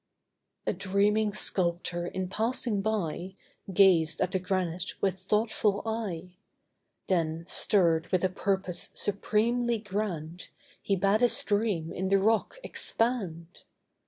A 0.65 0.73
dreaming 0.73 1.31
sculptor 1.31 2.07
in 2.07 2.27
passing 2.27 2.81
by 2.81 3.35
Gazed 3.71 4.19
at 4.19 4.31
the 4.31 4.39
granite 4.39 4.99
with 4.99 5.19
thoughtful 5.19 5.83
eye. 5.85 6.37
Then 7.07 7.45
stirred 7.47 8.07
with 8.11 8.23
a 8.23 8.29
purpose 8.29 8.89
supremely 8.95 9.77
grand 9.77 10.47
He 10.81 10.95
bade 10.95 11.21
his 11.21 11.43
dream 11.43 11.93
in 11.93 12.09
the 12.09 12.17
rock 12.17 12.57
expand. 12.63 13.61